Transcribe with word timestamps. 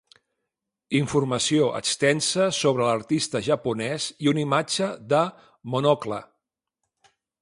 Informació 0.99 1.67
extensa 1.79 2.47
sobre 2.61 2.87
l'artista 2.87 3.41
japonès 3.49 4.07
i 4.25 4.33
una 4.33 4.43
imatge 4.47 4.89
de 5.13 5.21
“Monocle”. 5.75 6.21